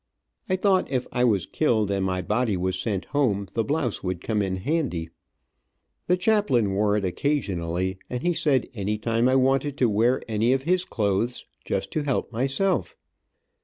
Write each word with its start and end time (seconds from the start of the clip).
I 0.49 0.55
thought 0.55 0.89
if 0.89 1.05
I 1.11 1.23
was 1.23 1.45
killed 1.45 1.91
and 1.91 2.03
my 2.03 2.23
body 2.23 2.57
was 2.57 2.79
sent 2.79 3.05
home, 3.13 3.47
the 3.53 3.63
blouse 3.63 4.01
would 4.01 4.19
come 4.19 4.41
handy. 4.41 5.11
The 6.07 6.17
chaplain 6.17 6.71
wore 6.73 6.97
it 6.97 7.05
occasionally, 7.05 7.99
and 8.09 8.23
he 8.23 8.33
said 8.33 8.67
any 8.73 8.97
time 8.97 9.29
I 9.29 9.35
wanted 9.35 9.77
to 9.77 9.87
wear 9.87 10.23
any 10.27 10.53
of 10.53 10.63
his 10.63 10.85
clothes 10.85 11.41
to 11.41 11.45
just 11.65 11.93
help 11.93 12.31
myself. 12.31 12.95